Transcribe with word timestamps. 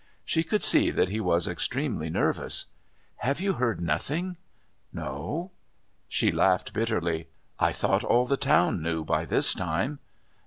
She 0.25 0.41
could 0.41 0.63
see 0.63 0.89
that 0.89 1.09
he 1.09 1.19
was 1.19 1.47
extremely 1.47 2.09
nervous. 2.09 2.65
"Have 3.17 3.39
you 3.39 3.53
heard 3.53 3.79
nothing?" 3.79 4.35
"No." 4.91 5.51
She 6.09 6.31
laughed 6.31 6.73
bitterly. 6.73 7.27
"I 7.59 7.71
thought 7.71 8.03
all 8.03 8.25
the 8.25 8.35
town 8.35 8.81
knew 8.81 9.03
by 9.05 9.25
this 9.25 9.53
time." 9.53 9.99